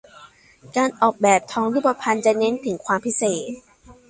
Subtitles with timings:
[0.75, 3.43] การออกแบบทองรูปพรรณจะเน้นถึงความพิเศษ